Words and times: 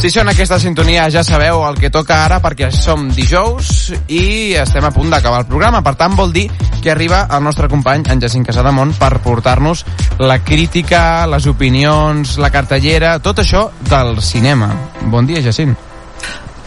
Si 0.00 0.08
són 0.08 0.30
aquesta 0.32 0.56
sintonia 0.56 1.02
ja 1.12 1.20
sabeu 1.20 1.58
el 1.68 1.74
que 1.76 1.90
toca 1.92 2.22
ara 2.24 2.38
perquè 2.40 2.70
som 2.72 3.02
dijous 3.12 3.90
i 4.08 4.54
estem 4.56 4.86
a 4.88 4.90
punt 4.94 5.12
d'acabar 5.12 5.42
el 5.42 5.48
programa. 5.50 5.82
Per 5.84 5.92
tant, 6.00 6.14
vol 6.16 6.32
dir 6.32 6.46
que 6.80 6.88
arriba 6.94 7.26
el 7.28 7.42
nostre 7.44 7.68
company 7.68 8.06
en 8.08 8.22
Jacint 8.22 8.46
Casademont 8.48 8.94
per 8.96 9.18
portar-nos 9.20 9.84
la 10.24 10.38
crítica, 10.40 11.26
les 11.28 11.44
opinions, 11.52 12.38
la 12.40 12.48
cartellera, 12.48 13.18
tot 13.20 13.42
això 13.44 13.66
del 13.90 14.22
cinema. 14.24 14.70
Bon 15.12 15.28
dia, 15.28 15.44
Jacint. 15.44 15.76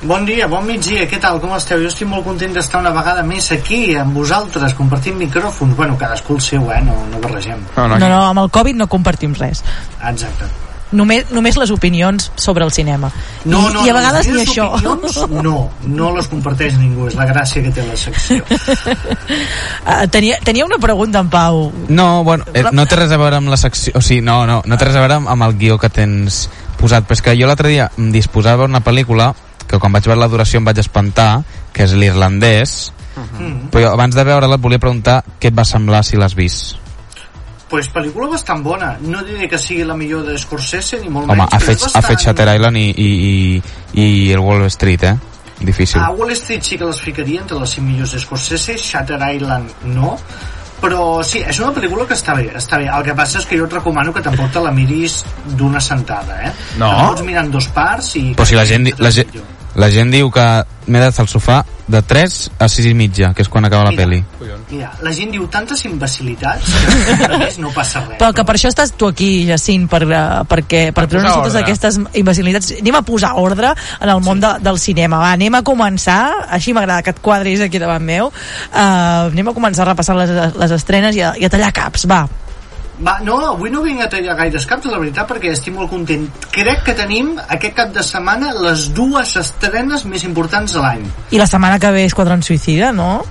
Bon 0.03 0.27
dia, 0.29 0.45
bon 0.51 0.67
migdia, 0.69 1.07
què 1.09 1.17
tal, 1.17 1.41
com 1.41 1.55
esteu? 1.57 1.81
Jo 1.81 1.89
estic 1.89 2.11
molt 2.11 2.27
content 2.29 2.53
d'estar 2.53 2.83
una 2.85 2.93
vegada 2.93 3.23
més 3.25 3.49
aquí 3.55 3.95
amb 3.97 4.13
vosaltres, 4.13 4.77
compartint 4.77 5.17
micròfons. 5.17 5.73
Bueno, 5.79 5.97
cadascú 5.97 6.37
el 6.37 6.45
seu, 6.53 6.69
eh? 6.69 6.83
No, 6.85 6.99
no 7.09 7.23
barregem. 7.23 7.65
No, 7.79 7.87
no, 7.95 7.97
no, 7.97 8.27
amb 8.27 8.45
el 8.45 8.53
Covid 8.53 8.77
no 8.77 8.91
compartim 8.93 9.33
res. 9.41 9.65
Exacte 10.03 10.62
només, 10.93 11.29
només 11.33 11.57
les 11.59 11.71
opinions 11.73 12.31
sobre 12.39 12.65
el 12.65 12.71
cinema. 12.71 13.09
No, 13.45 13.59
I, 13.69 13.73
no, 13.73 13.85
i 13.85 13.91
a 13.91 13.95
vegades 13.97 14.29
ni 14.29 14.43
això. 14.43 14.69
Opinions, 14.77 15.19
no, 15.43 15.55
no 15.89 16.11
les 16.15 16.29
comparteix 16.31 16.77
ningú, 16.79 17.07
és 17.09 17.17
la 17.19 17.27
gràcia 17.29 17.63
que 17.65 17.73
té 17.73 17.85
la 17.85 17.97
secció. 17.99 18.45
uh, 18.45 20.05
tenia, 20.15 20.39
tenia 20.45 20.65
una 20.65 20.79
pregunta 20.81 21.23
en 21.23 21.31
Pau. 21.33 21.65
No, 21.89 22.23
bueno, 22.23 22.45
eh, 22.53 22.65
no 22.71 22.85
té 22.89 22.99
res 23.01 23.13
a 23.13 23.19
veure 23.21 23.41
amb 23.41 23.51
la 23.53 23.59
secció, 23.59 23.95
o 23.99 24.03
sigui, 24.03 24.21
no, 24.25 24.43
no, 24.49 24.61
no 24.65 24.77
té 24.79 24.89
res 24.89 24.99
a 24.99 25.05
veure 25.05 25.19
amb, 25.21 25.31
amb 25.33 25.49
el 25.49 25.57
guió 25.59 25.79
que 25.81 25.91
tens 25.93 26.45
posat, 26.79 27.07
però 27.07 27.17
és 27.17 27.25
que 27.25 27.37
jo 27.39 27.49
l'altre 27.49 27.71
dia 27.71 27.89
em 27.97 28.11
disposava 28.13 28.67
una 28.69 28.83
pel·lícula 28.83 29.31
que 29.67 29.79
quan 29.79 29.93
vaig 29.95 30.05
veure 30.05 30.21
la 30.21 30.29
duració 30.29 30.59
em 30.59 30.67
vaig 30.67 30.83
espantar, 30.83 31.31
que 31.73 31.87
és 31.87 31.95
l'irlandès, 31.97 32.91
uh 33.15 33.23
-huh. 33.23 33.69
però 33.71 33.93
abans 33.93 34.15
de 34.15 34.23
veure-la 34.23 34.55
et 34.55 34.61
volia 34.61 34.79
preguntar 34.79 35.23
què 35.39 35.47
et 35.49 35.57
va 35.57 35.65
semblar 35.65 36.03
si 36.03 36.17
l'has 36.17 36.35
vist 36.35 36.82
pues 37.73 37.89
pel·lícula 37.89 38.29
bastant 38.29 38.61
bona. 38.61 38.91
No 39.01 39.23
diré 39.25 39.47
que 39.49 39.57
sigui 39.57 39.81
la 39.87 39.95
millor 39.97 40.27
de 40.27 40.37
Scorsese, 40.37 40.99
ni 41.01 41.09
molt 41.09 41.25
Home, 41.25 41.41
menys. 41.41 41.55
ha 41.55 41.59
fet, 41.59 41.79
bastant... 41.81 41.97
ha 41.97 42.07
fet 42.07 42.21
Shutter 42.21 42.45
Island 42.53 42.77
i, 42.77 42.87
i, 42.93 43.07
i, 43.33 44.03
i 44.03 44.33
el 44.35 44.43
Wall 44.45 44.67
Street, 44.69 45.07
eh? 45.09 45.15
Difícil. 45.63 46.01
A 46.01 46.11
Wall 46.13 46.35
Street 46.37 46.61
sí 46.61 46.77
que 46.77 46.85
les 46.85 46.99
ficaria 47.01 47.41
entre 47.41 47.57
les 47.57 47.73
5 47.79 47.87
millors 47.87 48.13
de 48.13 48.21
Scorsese, 48.21 48.75
Shutter 48.77 49.17
Island 49.17 49.87
no, 49.95 50.19
però 50.83 51.23
sí, 51.25 51.41
és 51.41 51.63
una 51.63 51.71
pel·lícula 51.73 52.05
que 52.05 52.13
està 52.13 52.35
bé, 52.37 52.49
està 52.59 52.77
bé. 52.81 52.91
El 52.91 53.07
que 53.07 53.17
passa 53.17 53.39
és 53.41 53.49
que 53.49 53.57
jo 53.57 53.65
et 53.65 53.73
recomano 53.73 54.13
que 54.13 54.21
tampoc 54.21 54.51
te 54.53 54.61
la 54.61 54.73
miris 54.75 55.21
d'una 55.57 55.81
sentada, 55.81 56.41
eh? 56.43 56.53
No. 56.77 56.91
Que 56.91 57.09
pots 57.09 57.25
mirar 57.25 57.47
en 57.47 57.53
dos 57.55 57.71
parts 57.73 58.13
i... 58.19 58.25
Però 58.37 58.45
si 58.49 58.59
la 58.59 58.67
gent, 58.69 58.91
la, 58.99 59.13
gent, 59.15 59.31
la 59.75 59.89
gent 59.89 60.11
diu 60.13 60.29
que 60.33 60.45
m'he 60.85 60.99
d'estar 60.99 61.23
al 61.23 61.29
sofà 61.31 61.61
de 61.87 62.01
3 62.03 62.35
a 62.59 62.67
6 62.69 62.87
i 62.89 62.93
mitja, 62.97 63.31
que 63.35 63.43
és 63.43 63.49
quan 63.51 63.65
acaba 63.65 63.89
mira, 63.89 63.91
la 63.91 63.97
peli. 63.97 64.19
Mira, 64.69 64.91
la 65.03 65.13
gent 65.15 65.31
diu 65.33 65.47
tantes 65.51 65.83
imbecilitats 65.87 66.69
que 67.19 67.39
més 67.39 67.57
no 67.61 67.71
passa 67.75 68.03
res. 68.05 68.17
Però 68.21 68.31
que 68.35 68.45
per 68.47 68.55
això 68.57 68.71
estàs 68.71 68.93
tu 68.99 69.09
aquí, 69.09 69.31
Jacint, 69.47 69.87
per, 69.91 70.03
uh, 70.07 70.43
perquè, 70.49 70.85
per, 70.91 71.03
per 71.03 71.07
treure 71.15 71.33
totes 71.39 71.57
aquestes 71.59 71.99
imbecilitats. 72.19 72.73
Anem 72.79 72.99
a 72.99 73.03
posar 73.07 73.33
ordre 73.41 73.73
en 73.73 74.13
el 74.13 74.23
món 74.23 74.39
sí. 74.39 74.45
de, 74.45 74.53
del 74.67 74.79
cinema. 74.81 75.19
Va, 75.23 75.33
anem 75.39 75.59
a 75.59 75.63
començar, 75.65 76.21
així 76.53 76.75
m'agrada 76.75 77.03
que 77.05 77.15
et 77.15 77.23
quadris 77.23 77.65
aquí 77.65 77.81
davant 77.81 78.03
meu, 78.03 78.31
uh, 78.31 79.31
anem 79.31 79.51
a 79.51 79.57
començar 79.57 79.87
a 79.87 79.91
repassar 79.93 80.17
les, 80.19 80.37
les 80.59 80.79
estrenes 80.79 81.19
i 81.19 81.25
a, 81.25 81.35
i 81.39 81.47
a 81.47 81.51
tallar 81.53 81.73
caps, 81.75 82.07
va. 82.09 82.25
Va, 83.01 83.17
no, 83.25 83.39
avui 83.49 83.71
no 83.73 83.81
vinc 83.81 84.03
a 84.05 84.07
tallar 84.11 84.35
gaires 84.37 84.67
caps, 84.69 84.85
la 84.91 84.99
veritat, 85.01 85.25
perquè 85.29 85.53
estic 85.55 85.73
molt 85.73 85.89
content. 85.89 86.27
Crec 86.53 86.83
que 86.85 86.93
tenim 86.97 87.33
aquest 87.41 87.73
cap 87.79 87.93
de 87.95 88.03
setmana 88.05 88.51
les 88.53 88.91
dues 88.93 89.33
estrenes 89.41 90.05
més 90.05 90.25
importants 90.27 90.75
de 90.75 90.83
l'any. 90.83 91.07
I 91.33 91.41
la 91.41 91.49
setmana 91.49 91.79
que 91.81 91.91
ve 91.95 92.05
és 92.05 92.13
Quadron 92.13 92.45
Suïcida, 92.45 92.91
no? 92.93 93.23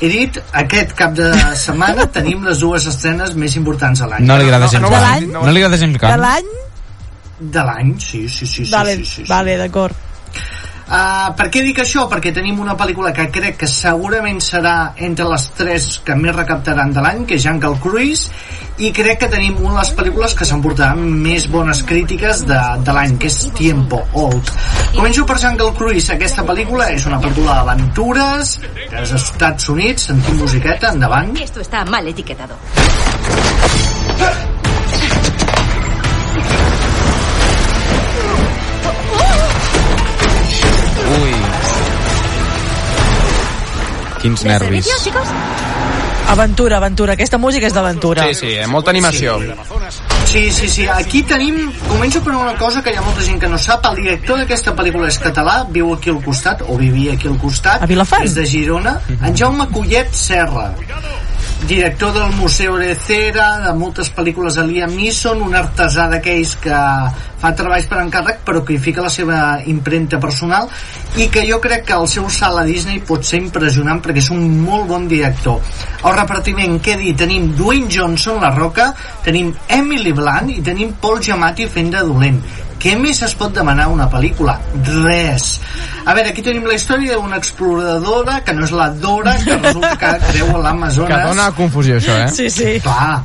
He 0.00 0.08
dit, 0.08 0.40
aquest 0.56 0.94
cap 0.96 1.12
de 1.12 1.28
setmana 1.60 2.08
tenim 2.08 2.46
les 2.48 2.62
dues 2.64 2.86
estrenes 2.88 3.36
més 3.36 3.56
importants 3.60 4.00
de 4.00 4.08
l'any. 4.08 4.24
No 4.24 4.38
li 4.40 4.48
agrada 4.48 4.70
gens 4.72 4.86
no, 4.86 4.92
no, 4.96 5.32
no, 5.34 5.44
no 5.44 5.52
li 5.52 5.60
agrada 5.60 5.80
gens 5.82 6.00
De 6.00 6.20
l'any? 6.24 6.54
De 7.40 7.64
l'any, 7.64 7.96
sí, 8.00 8.26
sí, 8.28 8.48
sí. 8.48 8.64
Vale, 8.72 8.96
sí, 8.96 9.04
sí, 9.04 9.20
sí, 9.20 9.28
vale 9.28 9.58
d'acord. 9.60 10.09
Uh, 10.90 11.30
per 11.38 11.46
què 11.54 11.60
dic 11.62 11.78
això? 11.84 12.08
Perquè 12.10 12.32
tenim 12.34 12.58
una 12.58 12.74
pel·lícula 12.78 13.12
que 13.14 13.28
crec 13.30 13.60
que 13.60 13.68
segurament 13.70 14.40
serà 14.42 14.96
entre 14.98 15.28
les 15.30 15.44
tres 15.54 15.86
que 16.02 16.16
més 16.18 16.34
recaptaran 16.34 16.90
de 16.96 17.04
l'any, 17.04 17.22
que 17.30 17.38
és 17.38 17.46
Jungle 17.46 17.78
Cruise, 17.78 18.26
i 18.82 18.90
crec 18.96 19.20
que 19.22 19.28
tenim 19.30 19.54
una 19.60 19.76
de 19.76 19.84
les 19.84 19.94
pel·lícules 19.94 20.34
que 20.34 20.48
s'emportaran 20.48 20.98
més 21.22 21.46
bones 21.52 21.84
crítiques 21.86 22.42
de, 22.48 22.58
de 22.82 22.96
l'any, 22.96 23.14
que 23.22 23.30
és 23.30 23.38
Tiempo 23.54 24.02
Old. 24.18 24.50
Començo 24.96 25.26
per 25.30 25.38
Jungle 25.38 25.70
Cruise. 25.78 26.10
Aquesta 26.16 26.42
pel·lícula 26.48 26.90
és 26.96 27.06
una 27.06 27.22
pel·lícula 27.22 27.60
d'aventures, 27.60 28.56
dels 28.90 29.18
Estats 29.22 29.70
Units, 29.70 30.10
sentim 30.10 30.42
musiqueta, 30.42 30.90
endavant. 30.90 31.36
Esto 31.38 31.62
está 31.62 31.84
mal 31.86 32.10
etiquetado. 32.10 32.58
Ui. 34.18 34.49
Quins 44.20 44.44
nervis. 44.44 44.88
Aventura, 46.30 46.76
aventura. 46.76 47.14
Aquesta 47.16 47.38
música 47.42 47.66
és 47.66 47.74
d'aventura. 47.74 48.28
Sí, 48.28 48.36
sí, 48.38 48.50
molta 48.70 48.92
animació. 48.92 49.38
Sí, 50.30 50.44
sí, 50.54 50.68
sí. 50.70 50.86
Aquí 50.86 51.24
tenim... 51.26 51.58
Començo 51.88 52.22
per 52.22 52.36
una 52.38 52.52
cosa 52.60 52.84
que 52.84 52.92
hi 52.94 53.00
ha 53.00 53.02
molta 53.02 53.24
gent 53.26 53.40
que 53.42 53.50
no 53.50 53.58
sap. 53.58 53.88
El 53.90 53.98
director 54.04 54.38
d'aquesta 54.38 54.76
pel·lícula 54.78 55.08
és 55.10 55.18
català, 55.18 55.56
viu 55.74 55.90
aquí 55.96 56.12
al 56.12 56.20
costat, 56.22 56.62
o 56.62 56.78
vivia 56.78 57.16
aquí 57.18 57.26
al 57.32 57.40
costat. 57.42 57.82
A 57.82 57.90
Vilafant? 57.90 58.28
És 58.28 58.36
de 58.38 58.46
Girona. 58.46 58.94
En 59.18 59.34
Jaume 59.34 59.66
Collet 59.74 60.14
Serra 60.14 60.68
director 61.66 62.12
del 62.14 62.32
Museu 62.36 62.76
de 62.76 62.94
Cera, 62.96 63.60
de 63.60 63.72
moltes 63.76 64.08
pel·lícules 64.16 64.56
de 64.56 64.64
Liam 64.66 64.94
Neeson, 64.96 65.42
un 65.44 65.54
artesà 65.54 66.06
d'aquells 66.10 66.54
que 66.62 66.78
fa 67.40 67.52
treballs 67.56 67.88
per 67.90 68.00
encàrrec 68.02 68.42
però 68.46 68.62
que 68.64 68.74
hi 68.74 68.80
fica 68.82 69.04
la 69.04 69.12
seva 69.12 69.40
impremta 69.72 70.20
personal 70.22 70.68
i 71.20 71.28
que 71.32 71.44
jo 71.48 71.60
crec 71.62 71.86
que 71.88 71.98
el 71.98 72.08
seu 72.10 72.28
salt 72.30 72.60
a 72.62 72.64
Disney 72.68 73.00
pot 73.06 73.24
ser 73.26 73.40
impressionant 73.42 74.02
perquè 74.04 74.22
és 74.22 74.30
un 74.34 74.46
molt 74.62 74.88
bon 74.90 75.08
director. 75.10 75.60
El 76.04 76.16
repartiment, 76.16 76.78
què 76.84 76.96
dir? 77.00 77.14
Tenim 77.18 77.52
Dwayne 77.56 77.90
Johnson, 77.90 78.40
La 78.42 78.52
Roca, 78.54 78.90
tenim 79.24 79.52
Emily 79.68 80.12
Blunt 80.16 80.52
i 80.54 80.60
tenim 80.64 80.96
Paul 81.00 81.22
Giamatti 81.24 81.68
fent 81.70 81.94
de 81.94 82.04
dolent. 82.06 82.42
Què 82.80 82.94
més 82.96 83.18
es 83.26 83.34
pot 83.36 83.52
demanar 83.52 83.90
una 83.92 84.06
pel·lícula? 84.08 84.54
Res. 85.04 85.50
A 86.06 86.14
veure, 86.16 86.30
aquí 86.30 86.40
tenim 86.44 86.64
la 86.64 86.78
història 86.78 87.18
d'una 87.18 87.36
exploradora, 87.36 88.38
que 88.46 88.54
no 88.56 88.64
és 88.64 88.72
la 88.72 88.88
Dora, 89.02 89.34
que 89.44 89.58
resulta 89.58 89.90
que 90.00 90.12
creu 90.30 90.54
a 90.54 90.62
l'Amazones. 90.64 91.12
Que 91.12 91.26
dona 91.28 91.50
confusió, 91.58 91.98
això, 92.00 92.16
eh? 92.24 92.30
Sí, 92.32 92.48
sí. 92.48 92.78
Clar, 92.80 93.20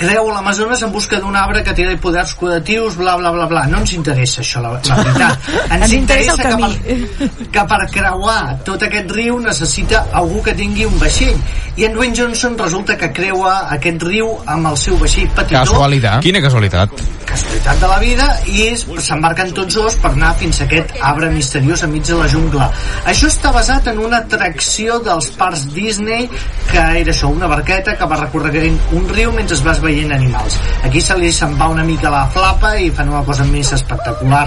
creu 0.00 0.30
l'Amazones 0.32 0.80
en 0.86 0.92
busca 0.94 1.20
d'un 1.20 1.36
arbre 1.36 1.62
que 1.66 1.74
té 1.76 1.86
poders 2.00 2.32
curatius, 2.38 2.96
bla, 2.96 3.16
bla, 3.20 3.32
bla, 3.34 3.46
bla. 3.50 3.66
No 3.68 3.82
ens 3.84 3.92
interessa 3.96 4.40
això, 4.40 4.62
la, 4.64 4.72
la 4.78 4.96
veritat. 5.02 5.48
Ens, 5.70 5.84
ens 5.84 5.92
interessa, 5.94 6.34
interessa 6.34 6.34
el 6.34 6.56
camí. 6.56 6.72
Que 6.80 7.26
per, 7.28 7.48
que 7.54 7.64
per 7.72 7.80
creuar 7.94 8.40
tot 8.66 8.86
aquest 8.88 9.12
riu 9.14 9.38
necessita 9.44 10.06
algú 10.20 10.42
que 10.46 10.56
tingui 10.56 10.86
un 10.88 10.96
vaixell. 11.00 11.36
I 11.76 11.86
en 11.86 11.94
Dwayne 11.96 12.16
Johnson 12.16 12.56
resulta 12.58 12.96
que 12.98 13.10
creua 13.14 13.54
aquest 13.76 14.02
riu 14.08 14.32
amb 14.46 14.72
el 14.72 14.78
seu 14.80 14.96
vaixell 15.00 15.28
petitó. 15.36 15.60
Casualitat. 15.60 16.24
Quina 16.24 16.42
casualitat. 16.44 16.96
Casualitat 17.30 17.84
de 17.84 17.90
la 17.92 17.98
vida 18.02 18.26
i 18.50 18.66
s'embarquen 18.80 19.52
tots 19.54 19.76
dos 19.78 19.96
per 20.02 20.10
anar 20.16 20.32
fins 20.40 20.60
a 20.60 20.66
aquest 20.66 20.96
arbre 21.12 21.30
misteriós 21.34 21.84
enmig 21.86 22.08
de 22.08 22.18
la 22.18 22.28
jungla. 22.32 22.70
Això 23.10 23.30
està 23.30 23.52
basat 23.54 23.92
en 23.92 24.00
una 24.02 24.24
atracció 24.24 24.98
dels 25.04 25.30
parcs 25.38 25.68
Disney 25.74 26.26
que 26.70 26.82
era 27.02 27.14
això, 27.14 27.30
una 27.30 27.48
barqueta 27.50 27.96
que 27.98 28.08
va 28.10 28.18
recorregant 28.24 28.76
un 28.98 29.08
riu 29.14 29.32
mentre 29.36 29.56
es 29.56 29.62
vas 29.66 29.80
veient 29.90 30.14
animals. 30.14 30.58
Aquí 30.86 31.02
se 31.04 31.16
li 31.18 31.32
se'n 31.34 31.56
va 31.58 31.68
una 31.72 31.84
mica 31.84 32.12
la 32.12 32.24
flapa 32.32 32.76
i 32.78 32.90
fan 32.94 33.10
una 33.12 33.24
cosa 33.26 33.46
més 33.50 33.72
espectacular. 33.76 34.46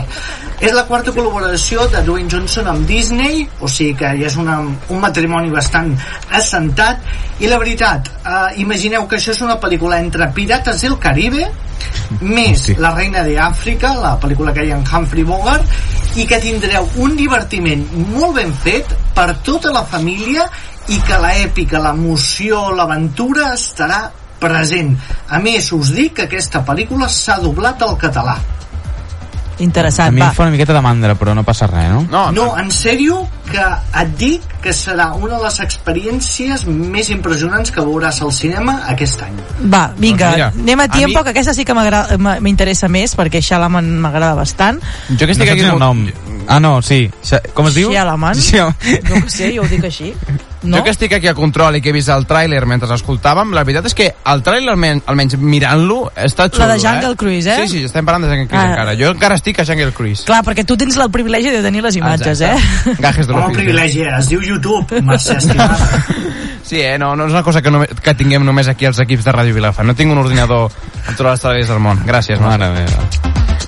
És 0.63 0.71
la 0.71 0.85
quarta 0.87 1.11
col·laboració 1.11 1.87
de 1.91 2.03
Dwayne 2.07 2.31
Johnson 2.31 2.69
amb 2.71 2.87
Disney, 2.87 3.43
o 3.59 3.67
sigui 3.67 3.97
que 3.99 4.13
ja 4.21 4.29
és 4.29 4.37
una, 4.39 4.61
un 4.63 5.01
matrimoni 5.03 5.51
bastant 5.51 5.91
assentat, 6.39 7.03
i 7.43 7.51
la 7.51 7.59
veritat, 7.59 8.07
eh, 8.23 8.61
imagineu 8.63 9.07
que 9.07 9.19
això 9.19 9.33
és 9.35 9.43
una 9.43 9.59
pel·lícula 9.59 9.99
entre 9.99 10.29
Pirates 10.35 10.85
del 10.85 10.97
Caribe, 11.03 11.49
més 12.21 12.61
Sí. 12.63 12.75
La 12.79 12.93
reina 12.95 13.23
de 13.23 13.33
Àfrica, 13.41 13.89
la 13.99 14.13
pel·lícula 14.21 14.53
que 14.55 14.63
hi 14.63 14.71
ha 14.71 14.77
en 14.77 14.85
Humphrey 14.87 15.25
Bogart, 15.27 15.65
i 16.15 16.23
que 16.29 16.39
tindreu 16.39 16.87
un 17.03 17.15
divertiment 17.17 17.83
molt 18.13 18.37
ben 18.37 18.53
fet 18.63 18.93
per 19.15 19.33
tota 19.43 19.71
la 19.73 19.83
família 19.83 20.45
i 20.93 20.99
que 21.03 21.17
l'èpica, 21.19 21.81
l'emoció, 21.81 22.69
l'aventura 22.77 23.53
estarà 23.57 24.03
present. 24.39 24.97
A 25.29 25.39
més, 25.39 25.71
us 25.71 25.93
dic 25.95 26.13
que 26.15 26.23
aquesta 26.29 26.63
pel·lícula 26.65 27.07
s'ha 27.09 27.37
doblat 27.39 27.81
al 27.81 27.97
català. 27.97 28.37
Interessant, 29.59 30.07
A 30.07 30.11
mi 30.11 30.19
va. 30.19 30.29
em 30.31 30.33
fa 30.33 30.41
una 30.47 30.51
miqueta 30.51 30.73
de 30.73 30.81
mandra, 30.81 31.13
però 31.15 31.35
no 31.37 31.43
passa 31.45 31.67
res, 31.67 31.87
no? 31.91 32.01
No, 32.09 32.31
No, 32.33 32.57
en 32.57 32.71
sèrio, 32.73 33.19
que 33.51 33.61
et 34.01 34.15
dic 34.17 34.41
que 34.63 34.71
serà 34.73 35.11
una 35.13 35.37
de 35.37 35.43
les 35.43 35.59
experiències 35.59 36.65
més 36.65 37.09
impressionants 37.13 37.69
que 37.71 37.79
veuràs 37.85 38.19
al 38.25 38.31
cinema 38.33 38.79
aquest 38.89 39.21
any. 39.21 39.35
Va, 39.71 39.91
vinga, 39.95 40.31
Doncs 40.31 40.35
mira, 40.35 40.47
anem 40.63 40.79
a 40.79 40.83
a 40.83 40.87
tiempo, 40.89 41.19
mi- 41.19 41.23
que 41.23 41.29
aquesta 41.29 41.53
sí 41.53 41.63
que 41.65 41.73
m'interessa 42.41 42.87
més, 42.89 43.15
perquè 43.15 43.41
Shalaman 43.41 43.91
m'agrada 44.01 44.33
bastant. 44.33 44.81
Jo 45.11 45.25
que 45.27 45.31
estic 45.31 45.45
no 45.47 45.51
aquí... 45.53 45.61
saps 45.61 45.73
el 45.73 45.79
nom. 45.79 46.07
Ah, 46.47 46.59
no, 46.59 46.81
sí. 46.81 47.11
Com 47.53 47.67
es 47.67 47.75
diu? 47.75 47.91
Shyamalan? 47.91 48.35
Shyam- 48.35 48.73
No 49.07 49.21
ho 49.23 49.29
sé, 49.29 49.53
jo 49.55 49.61
ho 49.61 49.67
dic 49.67 49.83
així. 49.85 50.13
no? 50.63 50.77
Jo 50.77 50.83
que 50.83 50.89
estic 50.91 51.13
aquí 51.13 51.27
a 51.27 51.33
control 51.33 51.75
i 51.77 51.81
que 51.81 51.89
he 51.89 51.93
vist 51.95 52.09
el 52.09 52.25
tràiler 52.27 52.63
mentre 52.65 52.87
escoltàvem, 52.95 53.51
la 53.53 53.63
veritat 53.63 53.85
és 53.91 53.93
que 53.97 54.07
el 54.31 54.43
tràiler, 54.43 54.71
almenys, 54.71 55.03
almenys 55.11 55.37
mirant-lo, 55.37 56.11
està 56.15 56.49
xulo, 56.49 56.65
La 56.65 56.73
de 56.73 56.79
Jungle 56.79 57.11
eh? 57.11 57.15
Cruise, 57.17 57.47
eh? 57.51 57.67
Sí, 57.67 57.77
sí, 57.79 57.83
estem 57.85 58.05
parlant 58.05 58.23
de 58.25 58.29
Jungle 58.31 58.47
Cruise 58.47 58.63
Ah. 58.63 58.71
encara. 58.71 58.95
Jo 58.99 59.11
encara 59.11 59.35
estic 59.35 59.59
a 59.59 59.65
Jungle 59.65 59.91
Cruise. 59.93 60.23
Clar, 60.25 60.43
perquè 60.43 60.65
tu 60.65 60.77
tens 60.77 60.95
el 60.97 61.11
privilegi 61.11 61.49
de 61.51 61.61
tenir 61.61 61.83
les 61.83 61.95
imatges, 61.95 62.41
Exacte. 62.41 62.91
eh? 62.91 62.95
Gajes 63.07 63.27
de 63.27 63.33
l'ofici. 63.33 63.55
privilegi, 63.61 64.01
eh? 64.01 64.15
es 64.19 64.29
diu 64.29 64.41
YouTube, 64.41 65.01
Mercè 65.01 65.37
estimada. 65.37 65.77
Sí, 66.63 66.79
eh? 66.79 66.97
no, 66.97 67.13
no 67.15 67.25
és 67.27 67.31
una 67.33 67.43
cosa 67.43 67.61
que, 67.61 67.69
no, 67.69 67.81
que 67.83 68.13
tinguem 68.15 68.45
només 68.45 68.69
aquí 68.71 68.85
els 68.87 68.97
equips 69.03 69.25
de 69.25 69.33
Ràdio 69.35 69.53
Vilafant. 69.53 69.85
No 69.85 69.93
tinc 69.99 70.13
un 70.13 70.17
ordinador 70.17 70.71
amb 70.71 71.17
totes 71.17 71.27
les 71.33 71.41
televisions 71.41 71.69
del 71.73 71.81
món. 71.83 71.99
Gràcies. 72.07 72.39
Mare 72.39 72.69
meva. 72.71 73.03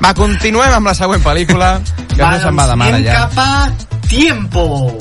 Va, 0.02 0.14
continuem 0.16 0.72
amb 0.80 0.88
la 0.88 0.94
següent 0.96 1.22
pel·lícula, 1.22 1.74
que 2.16 2.24
Va, 2.24 2.32
no 2.32 2.40
se'n 2.40 2.56
va 2.58 2.68
de 2.72 2.76
mare 2.80 3.04
ja. 3.04 3.28
cap 3.28 3.38
a 3.38 4.08
Tiempo. 4.08 4.98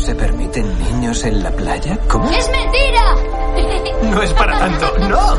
¿No 0.00 0.06
se 0.06 0.14
permiten 0.14 0.78
niños 0.78 1.22
en 1.24 1.42
la 1.42 1.50
playa? 1.50 1.98
¿Cómo? 2.08 2.30
¡Es 2.30 2.50
mentira! 2.50 3.14
No 4.04 4.22
es 4.22 4.32
para 4.32 4.58
tanto, 4.58 4.98
no. 5.00 5.38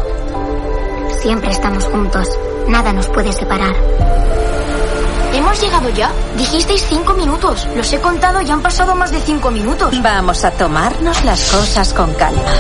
Siempre 1.20 1.50
estamos 1.50 1.84
juntos. 1.86 2.30
Nada 2.68 2.94
nos 2.94 3.08
puede 3.08 3.34
separar. 3.34 3.76
¿Hemos 5.34 5.60
llegado 5.60 5.90
ya? 5.90 6.12
Dijisteis 6.38 6.86
cinco 6.88 7.16
minutos. 7.16 7.68
Los 7.76 7.92
he 7.92 8.00
contado 8.00 8.40
y 8.40 8.52
han 8.52 8.62
pasado 8.62 8.94
más 8.94 9.10
de 9.12 9.20
cinco 9.22 9.50
minutos. 9.50 10.00
Vamos 10.00 10.46
a 10.46 10.52
tomarnos 10.52 11.26
las 11.26 11.52
cosas 11.52 11.92
con 11.94 12.14
calma. 12.14 12.54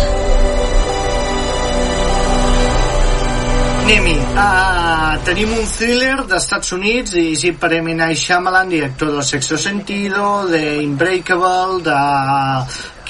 Anem-hi. 3.91 4.17
Uh, 4.17 4.90
tenim 5.25 5.51
un 5.57 5.65
thriller 5.67 6.23
d'Estats 6.29 6.71
Units 6.75 7.11
dirigit 7.15 7.57
per 7.59 7.71
M. 7.77 7.93
Shyamalan, 8.15 8.69
director 8.69 9.11
de 9.15 9.23
Sexto 9.23 9.57
Sentido, 9.57 10.47
de 10.47 10.79
Unbreakable, 10.85 11.81
de... 11.83 11.99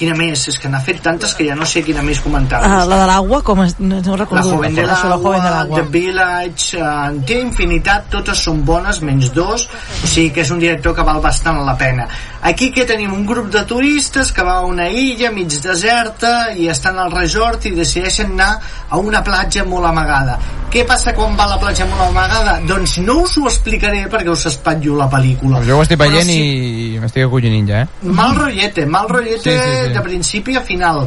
Quina 0.01 0.15
més? 0.17 0.47
És 0.49 0.55
que 0.57 0.69
n'ha 0.71 0.79
fet 0.81 0.97
tantes 1.05 1.35
que 1.37 1.45
ja 1.45 1.53
no 1.53 1.65
sé 1.69 1.83
quina 1.85 2.01
més 2.01 2.17
comentar. 2.25 2.57
Ah, 2.65 2.79
la 2.89 2.97
de 3.03 3.07
l'aigua, 3.11 3.43
com 3.45 3.59
es... 3.61 3.75
no, 3.77 3.99
no 4.01 4.15
La 4.15 4.23
recordo. 4.23 4.55
joven 4.55 4.73
de 4.73 4.81
Això, 4.87 5.11
la 5.11 5.17
joven 5.21 5.43
de 5.43 5.51
l'agua, 5.53 5.59
l'aigua. 5.59 5.81
The 5.83 5.93
Village, 5.93 6.79
uh, 6.79 6.87
en 7.11 7.19
té 7.29 7.37
infinitat, 7.37 8.07
totes 8.15 8.41
són 8.47 8.63
bones, 8.65 9.03
menys 9.05 9.29
dos, 9.35 9.67
o 9.69 10.09
sigui 10.09 10.31
que 10.33 10.41
és 10.41 10.49
un 10.55 10.63
director 10.63 10.95
que 10.97 11.05
val 11.05 11.21
bastant 11.21 11.61
la 11.67 11.75
pena. 11.77 12.07
Aquí 12.49 12.71
que 12.73 12.87
tenim 12.89 13.13
un 13.13 13.27
grup 13.29 13.51
de 13.53 13.61
turistes 13.69 14.31
que 14.33 14.41
va 14.41 14.57
a 14.63 14.65
una 14.65 14.87
illa 14.89 15.29
mig 15.29 15.53
deserta 15.61 16.49
i 16.57 16.65
estan 16.73 16.97
al 16.97 17.13
resort 17.13 17.69
i 17.69 17.75
decideixen 17.77 18.33
anar 18.33 18.55
a 18.89 18.97
una 18.97 19.21
platja 19.21 19.67
molt 19.69 19.85
amagada. 19.85 20.39
Què 20.71 20.85
passa 20.87 21.11
quan 21.13 21.35
va 21.35 21.45
a 21.45 21.51
la 21.51 21.59
platja 21.59 21.85
molt 21.85 22.01
amagada? 22.07 22.55
Doncs 22.65 22.95
no 23.03 23.19
us 23.25 23.35
ho 23.37 23.45
explicaré 23.49 24.05
perquè 24.09 24.31
us 24.31 24.45
espatllo 24.47 24.95
la 24.97 25.09
pel·lícula. 25.11 25.59
Jo 25.67 25.77
ho 25.77 25.83
estic 25.83 25.99
Però 25.99 26.09
veient 26.09 26.31
sí, 26.31 26.95
i 26.95 26.99
m'estic 27.03 27.27
acollonint 27.27 27.67
ja, 27.67 27.81
eh? 27.83 28.11
Mal 28.21 28.33
rotllete, 28.39 28.85
mal 28.87 29.09
rotllete 29.11 29.43
Sí, 29.43 29.51
sí, 29.51 29.73
sí. 29.83 29.90
De 29.95 30.03
principi 30.05 30.57
a 30.57 30.63
final. 30.65 31.05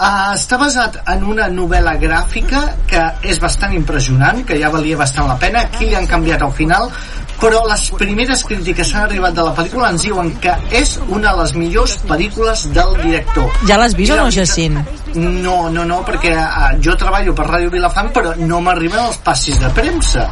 Uh, 0.00 0.32
està 0.32 0.56
basat 0.56 1.00
en 1.12 1.24
una 1.28 1.48
novel·la 1.52 1.96
gràfica 2.00 2.62
que 2.88 3.02
és 3.28 3.40
bastant 3.42 3.74
impressionant, 3.76 4.44
que 4.48 4.56
ja 4.60 4.70
valia 4.72 4.96
bastant 4.96 5.28
la 5.28 5.36
pena. 5.40 5.66
Aquí 5.68 5.90
li 5.90 5.98
han 5.98 6.08
canviat 6.08 6.46
al 6.46 6.54
final, 6.56 6.88
però 7.40 7.62
les 7.68 7.86
primeres 7.96 8.44
crítiques 8.44 8.80
que 8.80 8.86
s'han 8.86 9.06
arribat 9.08 9.36
de 9.36 9.44
la 9.44 9.52
pel·lícula 9.56 9.90
ens 9.92 10.06
diuen 10.06 10.30
que 10.44 10.54
és 10.76 10.96
una 11.08 11.32
de 11.32 11.42
les 11.42 11.54
millors 11.56 11.98
pel·lícules 12.08 12.66
del 12.76 12.96
director. 13.02 13.48
Ja 13.68 13.80
l'has 13.80 13.96
vist 13.98 14.14
o 14.14 14.20
no, 14.20 14.30
Jacint? 14.32 14.78
No, 15.14 15.68
no, 15.72 15.84
no, 15.84 16.00
perquè 16.06 16.32
uh, 16.36 16.70
jo 16.82 16.94
treballo 16.98 17.34
per 17.36 17.46
Ràdio 17.48 17.70
Vilafant, 17.72 18.10
però 18.14 18.34
no 18.38 18.60
m'arriben 18.64 19.00
els 19.02 19.18
passis 19.24 19.58
de 19.60 19.70
premsa. 19.74 20.26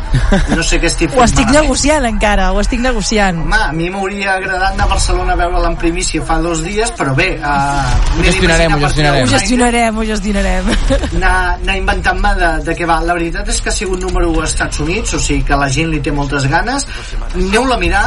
No 0.54 0.62
sé 0.62 0.78
què 0.80 0.90
estic 0.90 1.10
fent 1.10 1.20
Ho 1.20 1.24
estic 1.24 1.46
malament. 1.46 1.64
negociant 1.64 2.06
encara, 2.08 2.50
ho 2.52 2.60
estic 2.62 2.82
negociant. 2.84 3.40
Home, 3.42 3.60
a 3.68 3.72
mi 3.74 3.88
m'hauria 3.90 4.36
agradat 4.36 4.74
anar 4.76 4.86
a 4.86 4.92
Barcelona 4.92 5.34
a 5.34 5.40
veure-la 5.40 5.72
en 5.72 5.76
primícia 5.80 6.22
fa 6.24 6.38
dos 6.44 6.62
dies, 6.64 6.92
però 6.98 7.14
bé... 7.16 7.30
Uh, 7.42 8.22
gestionarem, 8.26 8.74
ho 8.74 8.80
gestionarem. 8.84 9.24
Ho 9.24 9.32
gestionarem, 9.32 9.98
ho 9.98 10.06
gestionarem. 10.12 10.70
Anar, 11.18 11.34
anar 11.58 11.76
inventant-me 11.80 12.34
de, 12.38 12.50
de 12.68 12.76
què 12.78 12.88
va. 12.88 13.00
La 13.08 13.16
veritat 13.18 13.48
és 13.50 13.60
que 13.64 13.72
ha 13.72 13.74
sigut 13.74 14.02
número 14.02 14.30
1 14.32 14.42
als 14.44 14.54
Estats 14.54 14.82
Units, 14.84 15.14
o 15.16 15.22
sigui 15.22 15.42
que 15.48 15.58
la 15.58 15.68
gent 15.72 15.90
li 15.92 16.00
té 16.04 16.12
moltes 16.14 16.46
ganes. 16.50 16.86
Aneu-la 17.34 17.76
a 17.78 17.82
mirar, 17.82 18.04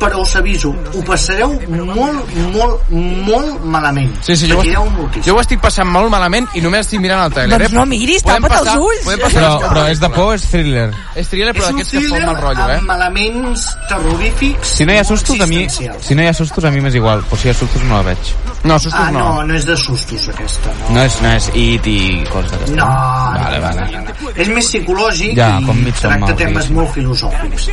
però 0.00 0.22
us 0.22 0.36
aviso, 0.38 0.72
ho 0.72 1.04
passareu 1.06 1.56
molt, 1.70 2.34
molt, 2.54 2.90
molt 3.28 3.64
malament. 3.64 4.12
Sí, 4.22 4.36
sí, 4.36 4.50
jo 4.50 4.60
ho, 4.60 4.64
estic, 4.64 5.22
jo 5.26 5.36
ho 5.36 5.42
estic 5.42 5.62
passant 5.62 5.88
molt 6.06 6.14
malament 6.14 6.46
i 6.54 6.62
només 6.64 6.86
estic 6.86 7.02
mirant 7.02 7.24
el 7.26 7.34
trailer. 7.34 7.58
Doncs 7.66 7.74
no 7.76 7.84
miris, 7.90 8.22
tapa't 8.26 8.54
els 8.60 8.72
ulls. 8.78 9.04
Podem 9.06 9.22
passar 9.26 9.42
Però, 9.42 9.68
però 9.68 9.84
és 9.90 10.00
de 10.00 10.10
por 10.14 10.34
és 10.36 10.46
thriller? 10.50 10.86
És 11.18 11.28
thriller, 11.32 11.52
però 11.56 11.70
d'aquests 11.72 11.92
que 11.96 12.02
fot 12.08 12.24
mal 12.26 12.38
rotllo, 12.40 12.68
eh? 12.70 12.78
amb 12.80 12.90
elements 12.96 13.66
terrorífics 13.90 14.72
Si 14.78 14.84
no 14.86 14.92
hi 14.94 14.98
ha 15.00 15.04
sustos, 15.04 15.40
a 15.40 15.46
mi, 15.50 15.66
si 15.70 16.14
no 16.14 16.22
hi 16.22 16.28
ha 16.30 16.34
sustos, 16.36 16.64
a 16.64 16.70
mi 16.70 16.80
m'és 16.84 16.94
igual. 16.98 17.22
Però 17.30 17.38
si 17.40 17.48
hi 17.48 17.52
ha 17.52 17.56
sustos, 17.58 17.82
no 17.88 17.96
la 17.98 18.02
veig. 18.10 18.32
No, 18.66 18.78
sustos 18.78 19.00
Ah, 19.00 19.10
no, 19.10 19.18
no. 19.20 19.42
no 19.50 19.54
és 19.54 19.66
de 19.68 19.76
sustos 19.76 20.28
aquesta, 20.32 20.72
no. 20.80 20.94
No 20.96 21.02
és, 21.04 21.18
no 21.22 21.32
és 21.36 21.48
it 21.54 21.86
i 21.90 21.98
coses 22.32 22.50
d'aquestes. 22.50 22.76
No, 22.78 22.86
Vale, 22.86 23.58
no, 23.58 23.62
vale. 23.66 23.86
no, 23.92 24.00
no. 24.06 24.30
És 24.36 24.48
més 24.48 24.66
psicològic 24.70 25.36
Ja, 25.36 25.50
i 25.60 25.66
com 25.66 25.76
Midsommar, 25.84 26.18
tracta 26.18 26.36
temes 26.40 26.52
diguéssim. 26.66 26.76
molt 26.76 26.90
filosòfics. 26.96 27.68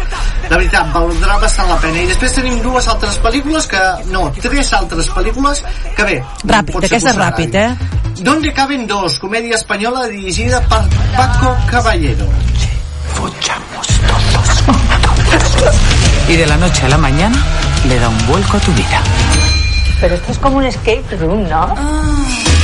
La 0.49 0.57
veritat, 0.57 0.91
valdrà 0.93 1.39
bastant 1.41 1.69
la 1.69 1.77
pena. 1.81 2.01
I 2.03 2.07
després 2.11 2.33
tenim 2.37 2.59
dues 2.63 2.87
altres 2.87 3.19
pel·lícules 3.23 3.67
que... 3.71 3.81
No, 4.11 4.27
tres 4.41 4.73
altres 4.73 5.09
pel·lícules 5.15 5.63
que 5.97 6.03
bé... 6.09 6.17
Ràpid, 6.45 6.73
potser 6.73 6.89
aquesta 6.91 7.09
és 7.09 7.15
us 7.15 7.21
ràpid, 7.21 7.55
eh? 7.55 7.69
Donde 8.23 8.53
caben 8.53 8.87
dos, 8.87 9.19
comèdia 9.19 9.55
espanyola 9.55 10.07
dirigida 10.07 10.61
per 10.61 10.87
Paco 11.17 11.57
Caballero. 11.69 12.25
Y 16.29 16.35
de 16.37 16.47
la 16.47 16.55
noche 16.55 16.85
a 16.85 16.89
la 16.89 16.97
mañana 16.97 17.37
le 17.85 17.99
da 17.99 18.07
un 18.07 18.25
vuelco 18.25 18.55
a 18.55 18.59
tu 18.61 18.71
vida. 18.71 19.03
Pero 19.99 20.15
esto 20.15 20.31
es 20.31 20.37
como 20.37 20.57
un 20.59 20.63
escape 20.63 21.17
room, 21.19 21.49
¿no? 21.49 21.75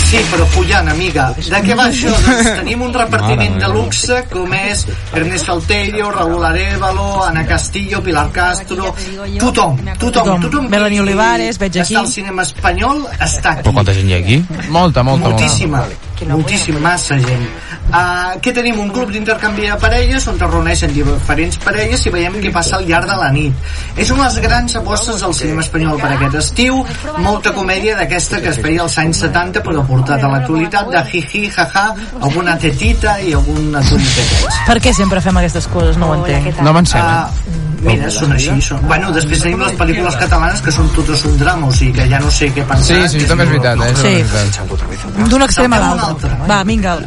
Sí, 0.09 0.17
però 0.31 0.45
pujant, 0.55 0.87
amiga. 0.89 1.27
De 1.37 1.57
què 1.61 1.75
va 1.77 1.83
això? 1.85 2.09
Doncs 2.25 2.47
tenim 2.57 2.81
un 2.81 2.95
repartiment 2.95 3.59
de 3.61 3.67
luxe 3.69 4.23
com 4.31 4.55
és 4.57 4.81
Ernest 5.13 5.45
Salterio, 5.45 6.07
Raúl 6.15 6.47
Arevalo, 6.47 7.05
Ana 7.27 7.43
Castillo, 7.45 8.01
Pilar 8.01 8.25
Castro... 8.33 8.89
Tothom, 8.89 9.37
tothom, 9.37 9.77
Tothom. 10.01 10.41
tothom. 10.47 10.65
Melanie 10.73 11.03
Olivares, 11.03 11.61
veig 11.61 11.77
aquí. 11.77 11.93
Està 11.93 12.01
al 12.01 12.09
cinema 12.09 12.47
espanyol, 12.47 13.03
està 13.19 13.53
aquí. 13.53 13.67
Però 13.67 13.75
quanta 13.77 13.93
gent 13.99 14.09
hi 14.09 14.17
ha 14.17 14.21
aquí? 14.23 14.39
Molta, 14.73 15.05
molta, 15.05 15.29
Moltíssima, 15.29 15.85
moltíssima, 16.33 16.81
massa 16.89 17.19
gent. 17.21 17.45
Uh, 17.89 18.35
què 18.43 18.53
tenim? 18.53 18.77
Un 18.79 18.91
grup 18.93 19.09
d'intercanvi 19.09 19.65
de 19.65 19.77
parelles 19.81 20.27
on 20.29 20.35
es 20.37 20.41
reuneixen 20.51 20.91
diferents 20.93 21.57
parelles 21.63 22.03
i 22.05 22.11
veiem 22.13 22.35
què 22.43 22.51
passa 22.53 22.77
al 22.77 22.85
llarg 22.85 23.09
de 23.09 23.15
la 23.17 23.29
nit. 23.33 23.53
És 23.97 24.11
una 24.13 24.27
de 24.27 24.35
les 24.35 24.43
grans 24.45 24.75
apostes 24.77 25.21
del 25.23 25.33
cinema 25.33 25.63
espanyol 25.65 25.97
per 26.01 26.11
aquest 26.13 26.35
estiu, 26.43 26.83
molta 27.17 27.53
comèdia 27.55 27.95
d'aquesta 27.97 28.41
que 28.43 28.53
es 28.53 28.59
feia 28.61 28.83
als 28.85 28.97
anys 29.01 29.23
70 29.25 29.63
però 29.65 29.81
portat 29.87 30.23
a 30.23 30.29
l'actualitat 30.35 30.91
de 30.93 31.01
hi-hi, 31.13 31.47
ha-ha, 31.57 31.87
alguna 32.21 32.57
tetita 32.61 33.17
i 33.25 33.33
algun 33.33 33.71
d'aquests. 33.73 34.61
Per 34.67 34.77
què 34.83 34.93
sempre 34.93 35.21
fem 35.25 35.41
aquestes 35.41 35.67
coses? 35.73 35.97
No 35.97 36.11
ho 36.11 36.19
entenc. 36.19 36.61
No 36.61 36.69
avancem, 36.75 37.01
Ah, 37.01 37.25
eh? 37.47 37.57
mira, 37.81 38.09
són 38.11 38.33
així. 38.35 38.51
Són... 38.61 38.81
Bueno, 38.87 39.09
després 39.15 39.41
tenim 39.41 39.61
les 39.63 39.73
pel·lícules 39.79 40.15
catalanes 40.19 40.61
que 40.61 40.71
són 40.75 40.89
totes 40.95 41.23
un 41.25 41.37
drama, 41.39 41.67
o 41.67 41.71
sigui 41.71 41.93
que 41.97 42.07
ja 42.11 42.19
no 42.19 42.29
sé 42.31 42.51
què 42.53 42.65
pensar. 42.67 42.99
Sí, 43.09 43.19
sí, 43.19 43.25
també 43.27 43.47
és 43.47 43.53
veritat, 43.55 43.79
eh? 43.81 43.95
Sí. 43.95 45.25
D'un 45.29 45.41
extrem 45.47 45.73
a 45.73 45.79
l'altre. 45.79 46.05
altre. 46.11 46.35
Va, 46.49 46.61
vinga. 46.67 46.97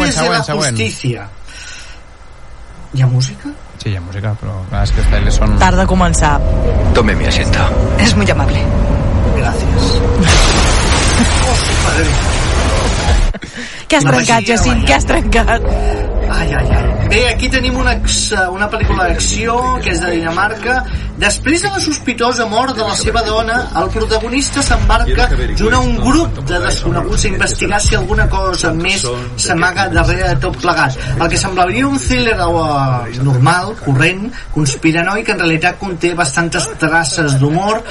De 0.00 0.06
la 0.06 0.12
Següent, 0.12 0.44
següent, 0.44 0.44
següent. 0.46 0.78
Justicia. 0.78 1.28
Hi 2.92 3.02
ha 3.02 3.06
música? 3.06 3.48
Sí, 3.82 3.90
hi 3.92 3.96
ha 3.96 4.00
música, 4.02 4.32
però 4.40 4.54
clar, 4.68 4.82
és 4.84 4.90
que 4.92 5.00
els 5.00 5.08
trailers 5.12 5.36
són... 5.40 5.52
Tard 5.60 5.78
de 5.80 5.86
començar. 5.88 6.32
Tome 6.96 7.14
mi 7.16 7.26
asiento. 7.30 7.66
Es 7.98 8.14
muy 8.16 8.28
amable. 8.30 8.60
Gràcies. 9.36 9.92
Oh, 11.48 11.56
padre. 11.86 12.10
Què 13.90 13.96
has 13.98 14.04
No, 14.06 14.12
trencat, 14.14 14.44
Jacint? 14.46 14.84
Què 14.86 14.94
has 14.96 15.06
trencat? 15.08 15.64
Ai, 16.28 16.52
ai, 16.52 16.66
ai. 16.70 17.08
Bé, 17.10 17.20
aquí 17.28 17.48
tenim 17.50 17.76
una, 17.80 17.92
ex- 17.98 18.32
una 18.52 18.68
pel·lícula 18.70 19.08
d'acció 19.08 19.56
que 19.82 19.90
és 19.94 20.00
de 20.02 20.10
Dinamarca. 20.14 20.82
Després 21.20 21.60
de 21.64 21.68
la 21.68 21.80
sospitosa 21.82 22.46
mort 22.48 22.76
de 22.78 22.84
la 22.86 22.94
seva 22.96 23.20
dona, 23.26 23.56
el 23.76 23.88
protagonista 23.92 24.62
s'embarca 24.64 25.26
junt 25.58 25.74
a 25.76 25.80
un 25.84 25.96
grup 26.00 26.38
de 26.48 26.60
desconeguts 26.62 27.24
a 27.26 27.28
investigar 27.28 27.80
si 27.82 27.94
alguna 27.98 28.28
cosa 28.32 28.70
més 28.72 29.02
s'amaga 29.36 29.88
darrere 29.92 30.28
de 30.30 30.36
tot 30.46 30.56
plegat. 30.62 30.96
El 31.20 31.28
que 31.28 31.36
semblaria 31.40 31.86
un 31.88 31.98
thriller 32.00 32.38
eh, 32.38 33.18
normal, 33.26 33.74
corrent, 33.84 34.30
conspiranoi, 34.54 35.24
que 35.26 35.32
en 35.36 35.42
realitat 35.44 35.78
conté 35.82 36.14
bastantes 36.14 36.68
traces 36.80 37.36
d'humor 37.42 37.82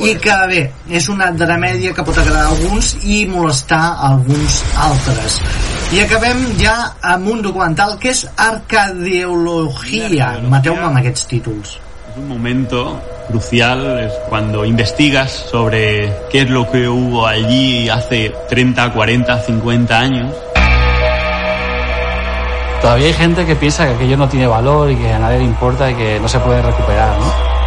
i 0.00 0.14
que, 0.22 0.38
bé, 0.48 0.62
és 0.88 1.08
una 1.12 1.28
dramèdia 1.32 1.92
que 1.92 2.02
pot 2.06 2.16
agradar 2.22 2.46
a 2.46 2.54
alguns 2.54 2.94
i 3.04 3.24
molestar 3.28 3.82
a 3.98 4.12
alguns 4.14 4.62
altres. 4.86 5.40
I 5.92 6.02
acabem 6.04 6.40
ja 6.60 6.74
amb 7.14 7.28
un 7.32 7.38
documental 7.42 7.77
que 7.78 8.10
és 8.10 8.24
Arcadeologia. 8.34 10.32
Mateu-me 10.50 10.82
amb 10.88 10.98
aquests 10.98 11.28
títols. 11.30 11.76
Es 12.10 12.16
un 12.18 12.26
momento 12.28 13.00
crucial, 13.28 14.00
es 14.00 14.12
cuando 14.28 14.64
investigas 14.64 15.30
sobre 15.30 16.12
qué 16.30 16.42
es 16.42 16.50
lo 16.50 16.68
que 16.70 16.88
hubo 16.88 17.26
allí 17.26 17.88
hace 17.88 18.34
30, 18.48 18.92
40, 18.92 19.42
50 19.42 19.98
años. 19.98 20.34
Todavía 22.80 23.06
hay 23.06 23.12
gente 23.12 23.46
que 23.46 23.54
piensa 23.54 23.86
que 23.86 23.94
aquello 23.94 24.16
no 24.16 24.28
tiene 24.28 24.46
valor 24.46 24.90
y 24.90 24.96
que 24.96 25.12
a 25.12 25.18
nadie 25.18 25.38
le 25.38 25.44
importa 25.44 25.90
y 25.90 25.94
que 25.94 26.18
no 26.18 26.28
se 26.28 26.40
puede 26.40 26.62
recuperar, 26.62 27.16
¿no? 27.18 27.57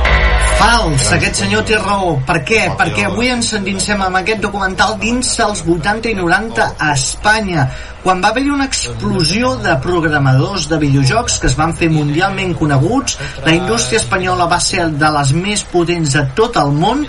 Fals, 0.62 1.08
aquest 1.16 1.40
senyor 1.42 1.64
té 1.66 1.78
raó. 1.82 2.12
Per 2.28 2.36
què? 2.46 2.60
Perquè 2.78 3.08
avui 3.08 3.32
ens 3.34 3.48
endinsem 3.58 4.02
amb 4.06 4.20
aquest 4.20 4.44
documental 4.44 4.94
dins 5.02 5.32
els 5.42 5.64
80 5.66 6.12
i 6.12 6.18
90 6.20 6.68
a 6.78 6.90
Espanya, 6.94 7.64
quan 8.04 8.22
va 8.22 8.30
haver-hi 8.30 8.50
una 8.54 8.66
explosió 8.70 9.56
de 9.62 9.74
programadors 9.82 10.68
de 10.70 10.78
videojocs 10.82 11.40
que 11.42 11.50
es 11.50 11.56
van 11.58 11.74
fer 11.78 11.90
mundialment 11.94 12.54
coneguts, 12.58 13.18
la 13.46 13.54
indústria 13.58 14.02
espanyola 14.02 14.48
va 14.50 14.58
ser 14.62 14.88
de 15.02 15.12
les 15.18 15.34
més 15.38 15.66
potents 15.74 16.14
de 16.18 16.24
tot 16.38 16.58
el 16.62 16.74
món 16.78 17.04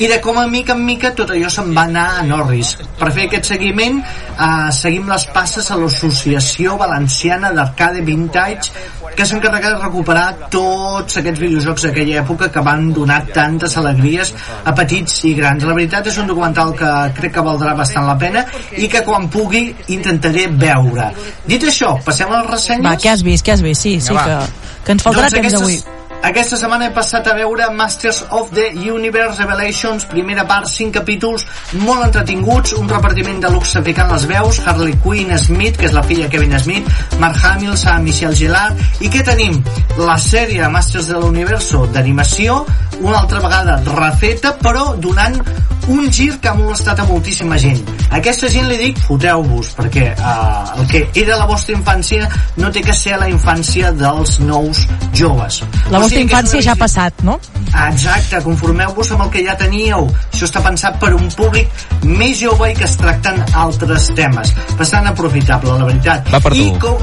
i 0.00 0.08
de 0.08 0.20
com 0.24 0.40
a 0.40 0.46
mica 0.48 0.76
en 0.76 0.84
mica 0.84 1.12
tot 1.16 1.32
allò 1.32 1.52
se'n 1.52 1.72
va 1.76 1.86
anar 1.88 2.06
a 2.18 2.26
Norris. 2.28 2.74
Per 3.00 3.12
fer 3.12 3.28
aquest 3.28 3.52
seguiment 3.52 4.00
eh, 4.00 4.48
seguim 4.80 5.08
les 5.12 5.28
passes 5.36 5.70
a 5.70 5.80
l'Associació 5.80 6.76
Valenciana 6.80 7.52
d'Arcade 7.56 8.04
Vintage 8.04 8.72
que 9.16 9.26
s'encarrega 9.26 9.74
de 9.74 9.80
recuperar 9.82 10.50
tots 10.52 11.18
aquests 11.20 11.42
videojocs 11.42 11.86
d'aquella 11.88 12.20
època 12.22 12.50
que 12.52 12.62
van 12.66 12.90
donar 12.96 13.20
tantes 13.34 13.76
alegries 13.80 14.34
a 14.64 14.74
petits 14.76 15.22
i 15.30 15.34
grans. 15.38 15.64
La 15.64 15.76
veritat 15.76 16.10
és 16.10 16.20
un 16.22 16.30
documental 16.30 16.74
que 16.78 16.92
crec 17.18 17.36
que 17.38 17.46
valdrà 17.46 17.74
bastant 17.78 18.08
la 18.08 18.18
pena 18.20 18.44
i 18.76 18.88
que 18.90 19.04
quan 19.06 19.28
pugui 19.32 19.66
intentaré 19.96 20.46
veure. 20.52 21.10
Dit 21.46 21.66
això, 21.70 21.96
passem 22.04 22.30
a 22.30 22.40
les 22.40 22.50
ressenyes. 22.56 22.86
Va, 22.86 22.96
què 23.00 23.12
has 23.14 23.26
vist, 23.26 23.46
què 23.46 23.56
has 23.56 23.64
vist? 23.64 23.82
Sí, 23.84 23.98
sí, 24.00 24.14
que, 24.14 24.40
que 24.86 24.98
ens 24.98 25.06
faltarà 25.06 25.30
Doncs 25.30 25.40
temps 25.40 25.60
avui. 25.62 26.03
Aquesta 26.24 26.56
setmana 26.56 26.86
he 26.88 26.92
passat 26.96 27.26
a 27.28 27.34
veure 27.36 27.66
Masters 27.76 28.22
of 28.32 28.48
the 28.56 28.70
Universe 28.80 29.36
Revelations, 29.42 30.06
primera 30.08 30.46
part, 30.48 30.70
5 30.72 30.94
capítols, 30.94 31.44
molt 31.82 32.06
entretinguts, 32.06 32.72
un 32.78 32.88
repartiment 32.88 33.42
de 33.42 33.50
luxe 33.52 33.82
ficant 33.84 34.08
les 34.08 34.24
veus, 34.30 34.62
Harley 34.64 34.96
Quinn 35.04 35.34
Smith, 35.36 35.76
que 35.76 35.84
és 35.90 35.92
la 35.92 36.02
filla 36.08 36.24
de 36.24 36.32
Kevin 36.32 36.56
Smith, 36.64 36.88
Mark 37.20 37.36
Hamill, 37.44 37.76
Sarah 37.76 38.00
Michelle 38.00 38.32
Gellar, 38.40 38.70
i 39.04 39.12
què 39.12 39.20
tenim? 39.28 39.60
La 40.00 40.16
sèrie 40.16 40.72
Masters 40.72 41.12
de 41.12 41.20
l'Universo 41.20 41.84
d'animació, 41.92 42.62
una 43.00 43.20
altra 43.20 43.40
vegada 43.40 43.80
refeta, 43.86 44.54
però 44.60 44.94
donant 44.96 45.40
un 45.88 46.10
gir 46.10 46.38
que 46.40 46.48
ha 46.48 46.54
molestat 46.54 47.00
a 47.00 47.04
moltíssima 47.04 47.58
gent. 47.60 47.82
A 48.08 48.18
aquesta 48.20 48.48
gent 48.48 48.68
li 48.70 48.76
dic, 48.80 49.00
foteu-vos, 49.04 49.72
perquè 49.76 50.06
eh, 50.12 50.78
el 50.78 50.86
que 50.90 51.02
era 51.24 51.36
la 51.40 51.48
vostra 51.50 51.74
infància 51.76 52.28
no 52.60 52.70
té 52.72 52.82
que 52.84 52.94
ser 52.96 53.18
la 53.20 53.28
infància 53.28 53.92
dels 53.92 54.38
nous 54.44 54.84
joves. 55.12 55.60
La 55.90 55.98
O 55.98 56.04
vostra 56.04 56.20
sigui 56.20 56.30
que 56.30 56.38
és 56.38 56.46
infància 56.46 56.60
una 56.60 56.66
ja 56.68 56.76
ha 56.76 56.82
passat, 56.84 57.24
no? 57.26 57.38
Exacte, 57.74 58.40
conformeu-vos 58.46 59.12
amb 59.12 59.26
el 59.26 59.32
que 59.34 59.44
ja 59.46 59.56
teníeu. 59.60 60.08
Això 60.32 60.48
està 60.48 60.62
pensat 60.64 60.98
per 61.02 61.12
un 61.16 61.28
públic 61.36 61.84
més 62.04 62.38
jove 62.40 62.70
i 62.70 62.78
que 62.78 62.88
es 62.88 62.96
tracten 63.00 63.42
altres 63.66 64.10
temes. 64.16 64.54
Bastant 64.78 65.10
aprofitable, 65.10 65.76
la 65.78 65.90
veritat. 65.90 66.30
Va 66.32 66.40
per 66.44 66.54
I 66.54 66.68
tu. 66.70 66.78
com, 66.86 67.02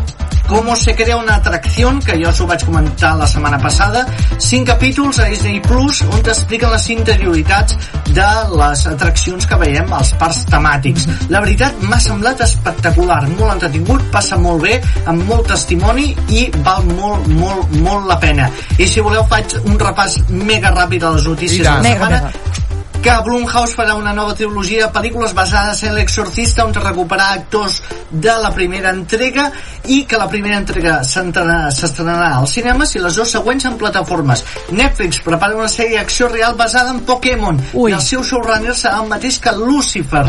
com 0.52 0.76
se 0.76 0.94
crea 0.96 1.16
una 1.16 1.38
atracció, 1.40 1.94
que 2.04 2.18
jo 2.20 2.30
us 2.30 2.42
ho 2.44 2.46
vaig 2.50 2.66
comentar 2.68 3.14
la 3.16 3.28
setmana 3.28 3.58
passada, 3.64 4.02
cinc 4.44 4.68
capítols 4.68 5.22
a 5.24 5.30
Disney 5.32 5.62
Plus 5.64 6.02
on 6.10 6.26
t'expliquen 6.26 6.74
les 6.74 6.88
interioritats 6.92 7.78
de 8.12 8.28
les 8.60 8.82
atraccions 8.92 9.48
que 9.48 9.60
veiem 9.62 9.94
als 9.96 10.12
parcs 10.20 10.42
temàtics. 10.52 11.08
La 11.32 11.40
veritat 11.46 11.80
m'ha 11.88 12.02
semblat 12.04 12.44
espectacular, 12.44 13.22
molt 13.38 13.56
entretingut, 13.56 14.04
passa 14.12 14.40
molt 14.44 14.66
bé, 14.68 14.82
amb 15.06 15.24
molt 15.30 15.48
testimoni 15.54 16.10
i 16.36 16.50
val 16.68 16.84
molt, 16.98 17.32
molt, 17.32 17.72
molt 17.86 18.12
la 18.12 18.20
pena. 18.20 18.52
I 18.76 18.90
si 18.92 19.00
voleu 19.00 19.24
faig 19.32 19.56
un 19.64 19.80
repàs 19.80 20.20
mega 20.36 20.76
ràpid 20.76 21.08
a 21.08 21.16
les 21.16 21.32
notícies 21.32 21.64
de 21.64 21.72
la 21.72 21.80
Mega, 21.80 22.12
setmana 22.12 22.26
mega. 22.28 22.71
Que 23.02 23.14
Blumhouse 23.26 23.74
farà 23.74 23.96
una 23.98 24.12
nova 24.14 24.36
trilogia 24.38 24.86
de 24.86 24.94
pel·lícules 24.94 25.34
basades 25.34 25.80
en 25.88 25.96
l'exorcista 25.98 26.68
on 26.68 26.76
recuperar 26.76 27.32
actors 27.34 27.80
de 28.12 28.36
la 28.44 28.52
primera 28.54 28.92
entrega 28.94 29.48
i 29.90 30.04
que 30.06 30.20
la 30.22 30.30
primera 30.30 30.60
entrega 30.62 31.00
s'estrenarà 31.08 32.30
als 32.36 32.54
cinemes 32.60 32.94
i 32.94 33.02
les 33.02 33.18
dues 33.18 33.34
següents 33.34 33.66
en 33.66 33.82
plataformes. 33.82 34.46
Netflix 34.70 35.24
prepara 35.26 35.58
una 35.58 35.72
sèrie 35.72 35.98
d'acció 35.98 36.30
real 36.30 36.54
basada 36.56 36.94
en 36.94 37.02
Pokémon 37.10 37.58
Ui. 37.74 37.90
i 37.90 37.98
el 37.98 38.06
seu 38.06 38.22
showrunner 38.22 38.78
serà 38.78 39.02
el 39.02 39.10
mateix 39.10 39.42
que 39.42 39.58
Lucifer. 39.58 40.28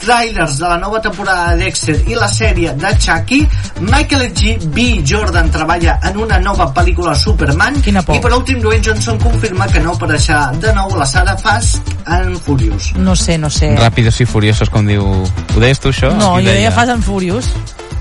Trailers 0.00 0.58
de 0.58 0.68
la 0.68 0.78
nova 0.78 1.00
temporada 1.00 1.54
de 1.54 1.64
Dexter 1.64 1.96
i 2.08 2.14
la 2.18 2.28
sèrie 2.28 2.72
de 2.76 2.92
Chucky 2.98 3.40
Michael 3.80 4.32
G. 4.34 4.56
B. 4.74 5.02
Jordan 5.06 5.50
treballa 5.50 5.98
en 6.02 6.16
una 6.18 6.38
nova 6.38 6.68
pel·lícula 6.74 7.14
de 7.14 7.20
Superman 7.20 7.80
Quina 7.82 8.02
por. 8.02 8.16
i 8.16 8.20
per 8.20 8.32
últim 8.36 8.60
Dwayne 8.60 8.84
Johnson 8.84 9.18
confirma 9.22 9.66
que 9.72 9.80
no 9.80 9.94
apareixerà 9.96 10.50
de 10.60 10.72
nou 10.76 10.92
a 10.94 11.02
la 11.02 11.06
Sara 11.08 11.36
Fast 11.38 11.80
en 12.06 12.36
Furious 12.40 12.92
No 12.96 13.16
sé, 13.16 13.38
no 13.38 13.50
sé. 13.50 13.72
Ràpidos 13.80 14.20
i 14.20 14.26
furiosos, 14.28 14.70
com 14.70 14.86
diu... 14.86 15.02
Ho 15.06 15.60
deies 15.60 15.80
tu, 15.80 15.90
això? 15.94 16.12
No, 16.18 16.36
jo 16.38 16.52
deia 16.52 16.70
Fast 16.74 16.92
and 16.92 17.04
Furious. 17.04 17.48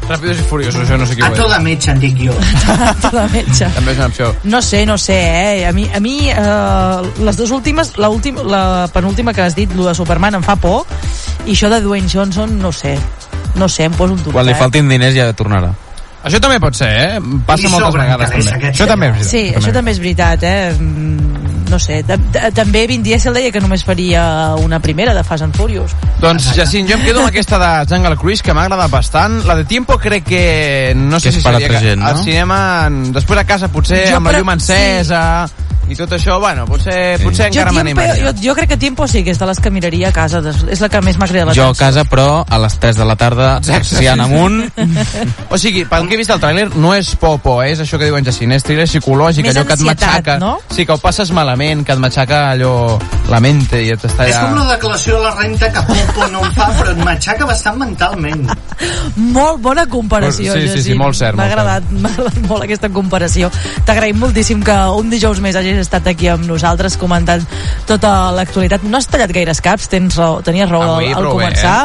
Ràpidos 0.05 0.37
i 0.37 0.43
furiosos, 0.45 0.83
això 0.83 0.99
no 1.01 1.05
sé 1.09 1.15
qui 1.17 1.23
a 1.25 1.31
ho 1.31 1.33
és. 1.33 1.39
tota 1.39 1.57
metge 1.65 1.89
en 1.89 1.97
dic 2.03 2.19
jo 2.27 2.33
Tota 3.07 3.23
metge. 3.33 3.69
També 3.73 3.95
és 3.95 3.97
una 3.97 4.09
opció. 4.11 4.27
No 4.43 4.61
sé, 4.61 4.83
no 4.85 4.99
sé, 5.01 5.15
eh? 5.17 5.65
A 5.65 5.71
mi, 5.73 5.87
a 5.89 5.99
mi 6.03 6.29
eh, 6.29 7.07
les 7.25 7.39
dues 7.39 7.49
últimes, 7.55 7.95
la, 7.97 8.09
última, 8.13 8.43
la 8.45 8.63
penúltima 8.93 9.33
que 9.33 9.41
has 9.41 9.55
dit, 9.57 9.73
lo 9.73 9.87
de 9.87 9.95
Superman, 9.97 10.37
em 10.37 10.45
fa 10.45 10.55
por, 10.61 10.85
i 11.45 11.53
això 11.53 11.69
de 11.69 11.81
Dwayne 11.81 12.09
Johnson, 12.11 12.57
no 12.59 12.71
sé. 12.71 12.97
No 13.55 13.69
sé, 13.69 13.85
em 13.87 13.93
poso 13.93 14.13
un 14.13 14.19
dubte. 14.19 14.33
Quan 14.35 14.45
li 14.45 14.51
eh? 14.51 14.59
faltin 14.59 14.89
diners 14.89 15.15
ja 15.15 15.29
tornarà. 15.33 15.71
Això 16.25 16.39
també 16.41 16.57
pot 16.59 16.73
ser, 16.73 16.87
eh? 16.89 17.19
Passa 17.45 17.69
moltes 17.69 17.93
vegades, 18.01 18.31
també. 18.33 18.51
aquest 18.57 18.73
Això 18.79 18.87
també 18.89 19.11
és 19.11 19.13
veritat. 19.13 19.29
Sí, 19.29 19.43
això 19.59 19.73
també 19.75 19.91
és 19.93 19.99
veritat, 20.01 20.43
eh? 20.43 20.73
Mm, 20.79 21.43
No 21.65 21.79
sé, 21.81 22.03
ta- 22.05 22.17
ta- 22.31 22.51
també 22.53 22.85
Vin 22.87 23.01
Diesel 23.03 23.33
deia 23.33 23.51
que 23.51 23.59
només 23.59 23.83
faria 23.83 24.53
una 24.61 24.77
primera 24.79 25.15
de 25.15 25.23
Fast 25.25 25.43
and 25.43 25.55
Furious. 25.57 25.95
Doncs, 26.21 26.51
Jacint, 26.55 26.87
jo 26.87 26.93
em 26.95 27.01
quedo 27.03 27.19
amb 27.23 27.27
aquesta 27.31 27.57
de 27.57 27.71
Jungle 27.89 28.15
Cruise, 28.21 28.43
que 28.45 28.53
m'ha 28.53 28.67
agradat 28.67 28.91
bastant. 28.91 29.39
La 29.47 29.55
de 29.55 29.65
Tiempo 29.65 29.97
crec 29.97 30.23
que... 30.23 30.93
No 30.95 31.19
sé 31.19 31.29
Que 31.31 31.35
és 31.37 31.41
si 31.41 31.43
per 31.43 31.55
seria... 31.59 31.79
gent, 31.81 31.99
no? 32.01 32.07
Al 32.07 32.21
cinema, 32.23 32.87
després 33.17 33.39
a 33.41 33.45
casa, 33.49 33.67
potser 33.73 34.03
Jo 34.11 34.17
amb 34.21 34.29
la 34.29 34.37
llum 34.37 34.53
encesa... 34.53 35.23
I 35.87 35.95
tot 35.95 36.11
això, 36.17 36.39
bueno, 36.41 36.65
potser, 36.65 37.19
potser 37.21 37.45
Jo, 37.53 37.59
encara 37.61 37.71
m'animaria. 37.75 38.15
jo, 38.25 38.31
jo 38.41 38.55
crec 38.57 38.69
que 38.73 38.77
Tiempo 38.77 39.07
sí 39.07 39.23
que 39.23 39.29
és 39.31 39.37
de 39.39 39.45
les 39.45 39.59
que 39.61 39.69
miraria 39.69 40.09
a 40.09 40.11
casa, 40.11 40.41
és 40.71 40.81
la 40.81 40.89
que 40.89 41.01
més 41.05 41.17
m'ha 41.21 41.27
cridat 41.29 41.53
Jo 41.53 41.67
a 41.69 41.75
casa, 41.77 42.03
però 42.09 42.43
a 42.49 42.57
les 42.59 42.77
3 42.79 42.97
de 42.97 43.05
la 43.05 43.15
tarda, 43.15 43.49
axiant 43.59 44.21
amunt, 44.21 44.63
O 45.53 45.57
sigui, 45.61 45.85
pel 45.85 46.07
que 46.09 46.15
he 46.15 46.17
vist 46.17 46.31
al 46.33 46.39
tràiler, 46.41 46.71
no 46.75 46.93
és 46.95 47.13
por, 47.21 47.37
por, 47.43 47.61
eh? 47.65 47.71
és 47.75 47.79
això 47.83 47.99
que 48.01 48.05
diuen 48.09 48.25
Jacint, 48.25 48.51
és 48.57 48.63
thriller 48.65 48.87
psicològic, 48.89 49.45
Més 49.45 49.55
allò 49.55 49.67
que 49.67 49.73
et 49.77 49.85
matxaca. 49.85 50.37
no? 50.41 50.57
Sí, 50.73 50.85
que 50.85 50.91
ho 50.93 50.97
passes 50.97 51.29
malament, 51.31 51.85
que 51.85 51.93
et 51.93 51.99
matxaca 52.01 52.49
allò 52.51 52.97
la 53.29 53.39
mente 53.39 53.83
i 53.85 53.91
et 53.93 54.01
està 54.09 54.25
és 54.27 54.35
allà... 54.35 54.49
com 54.49 54.57
la 54.63 54.73
declaració 54.73 55.17
de 55.19 55.23
la 55.23 55.35
renta 55.35 55.71
que 55.71 55.81
Popo 55.85 56.27
no 56.33 56.43
en 56.45 56.51
fa 56.57 56.67
però 56.79 56.91
et 56.91 57.03
matxaca 57.05 57.45
bastant 57.45 57.77
mentalment 57.77 58.47
Molt 59.35 59.61
bona 59.63 59.85
comparació, 59.87 60.53
Sí, 60.53 60.61
sí, 60.61 60.67
sí, 60.67 60.75
Jacint. 60.81 60.97
molt 60.99 61.15
cert, 61.17 61.37
M'ha 61.37 61.45
agradat, 61.47 61.83
agradat 61.89 62.39
molt 62.49 62.63
aquesta 62.65 62.89
comparació. 62.93 63.49
T'agraïm 63.85 64.17
moltíssim 64.19 64.61
que 64.65 64.75
un 64.97 65.09
dijous 65.09 65.39
més 65.43 65.55
hagis 65.55 65.74
estat 65.83 66.07
aquí 66.11 66.29
amb 66.31 66.45
nosaltres 66.47 66.97
comentant 67.01 67.43
tota 67.89 68.31
l'actualitat. 68.35 68.85
No 68.87 68.99
has 68.99 69.09
tallat 69.11 69.33
gaires 69.35 69.61
caps, 69.65 69.89
tens 69.91 70.17
raó, 70.19 70.41
tenies 70.45 70.69
raó 70.71 70.95
Avui 70.95 71.11
al, 71.11 71.17
al 71.17 71.25
prou 71.25 71.39
bé, 71.39 71.49
començar. 71.49 71.77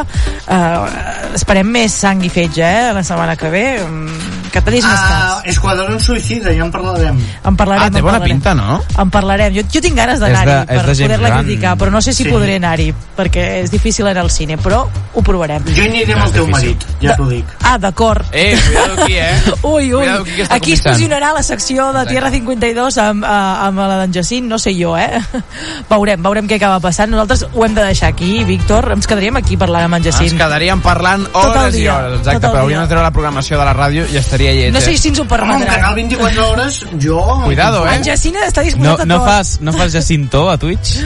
Eh, 0.46 1.34
esperem 1.40 1.74
més 1.78 1.96
sang 2.04 2.22
i 2.24 2.32
fetge, 2.32 2.66
eh, 2.66 2.92
la 2.96 3.04
setmana 3.06 3.36
que 3.40 3.52
ve. 3.52 3.66
Mm, 3.86 4.39
Que 4.50 4.60
tenis 4.66 4.84
més 4.84 4.98
ah, 4.98 5.08
caps. 5.38 5.48
Esquadrón 5.52 6.00
Suïcida, 6.00 6.50
ja 6.52 6.64
en 6.64 6.70
parlarem 6.72 7.18
En 7.44 7.56
parlarem, 7.56 7.84
Ah, 7.84 7.90
té 7.90 8.00
bona 8.00 8.18
parlarem. 8.18 8.36
pinta, 8.36 8.54
no? 8.54 8.82
En 8.98 9.10
parlarem. 9.10 9.54
Jo, 9.54 9.62
jo 9.72 9.80
tinc 9.80 9.96
ganes 9.96 10.18
d'anar-hi 10.20 10.66
per 10.66 10.84
poder-la 10.86 11.30
criticar, 11.38 11.76
però 11.78 11.90
no 11.90 12.00
sé 12.02 12.12
si 12.12 12.24
Sí. 12.24 12.30
podré 12.30 12.56
anar-hi, 12.56 12.92
perquè 13.16 13.62
és 13.62 13.70
difícil 13.70 14.06
anar 14.06 14.22
al 14.22 14.30
cine, 14.30 14.58
però 14.58 14.86
ho 15.14 15.22
provarem. 15.22 15.62
jo 15.66 15.82
hi 15.82 15.88
aniré 15.88 16.12
amb 16.14 16.24
el 16.26 16.32
teu 16.32 16.46
marit, 16.48 16.84
ja 17.00 17.16
t'ho 17.16 17.26
dic 17.28 17.44
Ah, 17.62 17.78
d'acord. 17.78 18.24
Eh, 18.32 18.58
cuidado 18.66 19.02
aquí, 19.02 19.14
eh? 19.14 19.42
Ui, 19.62 19.94
ui, 19.94 20.00
Cuidado 20.00 20.22
aquí 20.22 20.42
aquí 20.50 20.72
es 20.72 20.82
fusionarà 20.82 21.32
la 21.32 21.42
secció 21.42 21.92
de 21.92 22.06
Tierra 22.06 22.30
52 22.30 22.98
amb, 22.98 23.22
eh, 23.24 23.28
amb 23.28 23.78
la 23.78 23.98
d'en 24.00 24.12
Jacint, 24.12 24.46
no 24.48 24.58
sé 24.58 24.74
jo, 24.76 24.96
eh? 24.98 25.20
Veurem, 25.90 26.22
veurem 26.22 26.48
què 26.48 26.56
acaba 26.56 26.80
passant. 26.80 27.10
Nosaltres 27.10 27.46
ho 27.52 27.64
hem 27.64 27.74
de 27.74 27.84
deixar 27.84 28.08
aquí, 28.10 28.42
Víctor, 28.44 28.90
ens 28.92 29.06
quedaríem 29.06 29.36
aquí 29.36 29.56
parlant 29.56 29.84
amb 29.84 29.94
en 29.94 30.02
Ens 30.04 30.10
Jacint. 30.14 30.36
quedaríem 30.38 30.80
parlant 30.80 31.24
Tot 31.32 31.44
el 31.44 31.50
hores 31.50 31.74
i 31.74 31.78
dia, 31.80 31.96
hores, 31.96 32.10
tot 32.12 32.18
exacte, 32.20 32.46
el 32.46 32.52
però 32.52 32.60
hauríem 32.62 32.78
dia. 32.80 32.86
de 32.86 32.88
treure 32.88 33.04
la 33.04 33.10
programació 33.12 33.58
de 33.58 33.64
la 33.64 33.74
ràdio 33.74 34.06
i 34.10 34.16
estaria 34.40 34.52
lleig, 34.52 34.72
No 34.72 34.80
sé 34.80 34.96
si 34.96 35.08
ens 35.08 35.18
ho 35.18 35.22
Home, 35.22 35.32
un 35.32 35.38
canal 35.38 35.58
permetran. 35.68 35.94
24 35.94 36.50
hores, 36.50 36.86
jo... 37.02 37.42
Cuidado, 37.44 37.86
eh? 37.86 37.94
En 37.96 38.04
Jacint 38.04 38.36
està 38.40 38.60
no, 38.62 38.66
disposat 38.66 39.06
no, 39.06 39.14
a 39.14 39.18
tot. 39.18 39.26
fas, 39.28 39.60
no 39.60 39.72
fas 39.72 39.92
Jacinto 39.92 40.50
a 40.50 40.56
Twitch? 40.58 40.98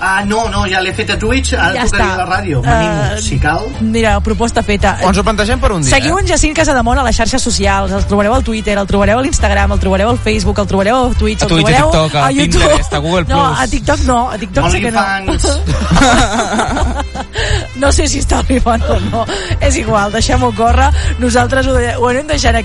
Ah, 0.00 0.22
no, 0.26 0.48
no, 0.50 0.66
ja 0.66 0.80
l'he 0.82 0.92
fet 0.94 1.10
a 1.14 1.18
Twitch, 1.18 1.52
ara 1.54 1.74
Ja 1.76 1.84
tocaria 1.86 2.16
la 2.16 2.26
ràdio, 2.26 2.62
Eh, 2.62 3.22
si 3.22 3.38
cal. 3.38 3.60
Mira, 3.80 4.20
proposta 4.20 4.62
feta. 4.62 4.98
O 5.02 5.08
ens 5.08 5.18
ho 5.18 5.24
plantegem 5.24 5.60
per 5.60 5.72
un 5.72 5.82
dia, 5.82 5.90
Seguiu 5.94 6.18
eh? 6.18 6.22
en 6.22 6.26
Jacint 6.32 6.56
Casademont 6.56 6.98
a 6.98 7.02
les 7.06 7.16
xarxes 7.16 7.42
socials, 7.42 7.92
el 7.92 8.04
trobareu 8.10 8.34
al 8.34 8.42
Twitter, 8.44 8.78
el 8.78 8.86
trobareu 8.86 9.18
a 9.18 9.22
l'Instagram, 9.22 9.72
el 9.72 9.78
trobareu 9.82 10.08
al 10.10 10.18
Facebook, 10.18 10.58
el 10.58 10.66
trobareu 10.66 10.96
a 10.96 11.10
Twitch, 11.14 11.42
A 11.42 11.46
el 11.46 11.50
Twitch, 11.54 11.68
a 11.68 11.70
trobareu 11.70 11.90
TikTok, 11.90 12.14
a 12.22 12.30
YouTube. 12.32 12.62
Pinterest, 12.62 12.92
a 12.92 12.98
Google+. 12.98 13.24
No, 13.28 13.54
a 13.54 13.66
TikTok 13.66 14.00
no, 14.06 14.30
a 14.30 14.38
TikTok 14.38 14.70
sí 14.70 14.80
que 14.80 14.90
no. 14.90 15.02
No 17.82 17.90
sé 17.90 18.06
si 18.06 18.20
està 18.22 18.38
arribant 18.42 18.82
o 18.86 18.96
no. 19.10 19.24
És 19.60 19.74
igual, 19.80 20.12
deixem-ho 20.14 20.52
córrer. 20.54 20.90
Nosaltres 21.18 21.66
ho, 21.66 21.74
ho 21.74 22.06
anem 22.10 22.26
deixant 22.28 22.54
aquí. 22.54 22.60